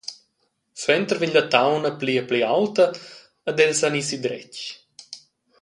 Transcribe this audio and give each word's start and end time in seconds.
Suenter 0.81 1.17
vegn 1.19 1.35
la 1.35 1.43
tauna 1.53 1.89
pli 1.99 2.13
e 2.21 2.23
pli 2.29 2.41
aulta 2.55 2.85
ed 3.49 3.57
els 3.65 3.77
san 3.79 3.97
ir 3.99 4.05
sidretg. 4.09 4.53